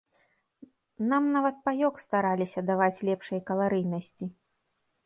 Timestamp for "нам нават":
1.11-1.55